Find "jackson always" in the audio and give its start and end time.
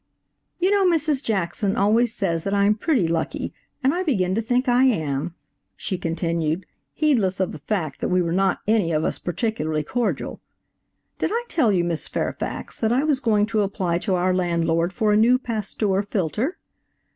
1.23-2.11